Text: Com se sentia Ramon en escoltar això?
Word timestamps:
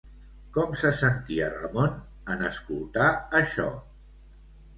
Com 0.53 0.71
se 0.83 0.89
sentia 1.01 1.49
Ramon 1.57 1.93
en 2.37 2.41
escoltar 2.49 3.11
això? 3.43 3.69